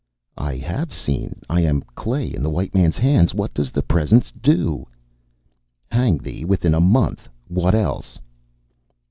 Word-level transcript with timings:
"I 0.39 0.55
have 0.55 0.91
seen. 0.91 1.41
I 1.47 1.61
am 1.61 1.83
clay 1.93 2.25
in 2.29 2.41
the 2.41 2.49
white 2.49 2.73
man's 2.73 2.97
hands. 2.97 3.35
What 3.35 3.53
does 3.53 3.71
the 3.71 3.83
presence 3.83 4.31
do?" 4.31 4.87
"Hang 5.91 6.17
thee 6.17 6.43
within 6.43 6.73
a 6.73 6.81
month! 6.81 7.29
What 7.47 7.75
else?" 7.75 8.17